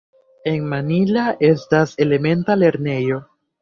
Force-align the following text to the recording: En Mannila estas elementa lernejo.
En 0.51 0.57
Mannila 0.71 1.27
estas 1.51 1.95
elementa 2.09 2.61
lernejo. 2.67 3.27